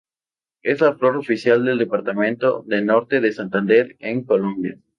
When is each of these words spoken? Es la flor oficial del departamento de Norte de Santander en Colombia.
Es 0.63 0.81
la 0.81 0.95
flor 0.97 1.15
oficial 1.15 1.63
del 1.63 1.77
departamento 1.77 2.63
de 2.65 2.81
Norte 2.81 3.21
de 3.21 3.31
Santander 3.33 3.97
en 3.99 4.23
Colombia. 4.23 4.79